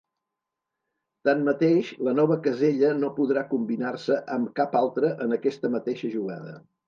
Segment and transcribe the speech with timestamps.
[1.27, 6.57] Tanmateix la nova casella no podrà combinar-se amb cap altre en aquesta mateixa jugada.